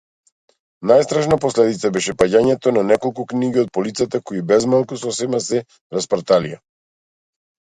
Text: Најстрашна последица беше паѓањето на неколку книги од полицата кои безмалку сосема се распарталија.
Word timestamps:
Најстрашна 0.91 1.37
последица 1.43 1.91
беше 1.97 2.15
паѓањето 2.21 2.73
на 2.77 2.83
неколку 2.93 3.27
книги 3.33 3.61
од 3.65 3.69
полицата 3.79 4.23
кои 4.31 4.41
безмалку 4.53 4.99
сосема 5.03 5.43
се 5.51 5.63
распарталија. 5.99 6.61